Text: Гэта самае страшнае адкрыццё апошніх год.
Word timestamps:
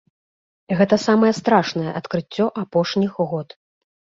Гэта 0.79 0.95
самае 1.03 1.29
страшнае 1.39 1.91
адкрыццё 1.99 2.45
апошніх 2.63 3.11
год. 3.35 3.47